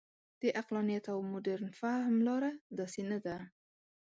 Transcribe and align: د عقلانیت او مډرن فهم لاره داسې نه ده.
د 0.41 0.43
عقلانیت 0.59 1.05
او 1.13 1.19
مډرن 1.31 1.69
فهم 1.81 2.15
لاره 2.27 2.51
داسې 2.77 3.01
نه 3.11 3.17
ده. 3.25 3.37